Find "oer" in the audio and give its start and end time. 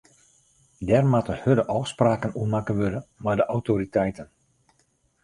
2.39-2.49